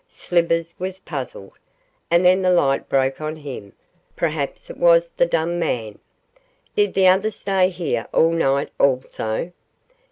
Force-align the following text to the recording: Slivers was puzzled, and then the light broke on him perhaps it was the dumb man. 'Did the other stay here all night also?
Slivers 0.07 0.73
was 0.79 0.99
puzzled, 1.01 1.53
and 2.09 2.25
then 2.25 2.41
the 2.41 2.49
light 2.49 2.89
broke 2.89 3.21
on 3.21 3.35
him 3.35 3.73
perhaps 4.15 4.67
it 4.71 4.77
was 4.77 5.09
the 5.09 5.27
dumb 5.27 5.59
man. 5.59 5.99
'Did 6.75 6.95
the 6.95 7.05
other 7.05 7.29
stay 7.29 7.69
here 7.69 8.07
all 8.11 8.31
night 8.31 8.71
also? 8.79 9.51